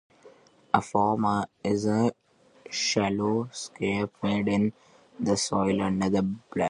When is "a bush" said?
6.17-6.59